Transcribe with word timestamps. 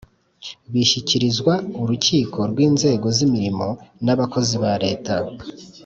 Bishyikirizwa 0.71 1.53
urukiko 1.81 2.39
rw’inzego 2.51 3.07
z’imirimo 3.17 3.67
n’abakozi 4.05 4.55
ba 4.63 4.73
Leta 4.83 5.15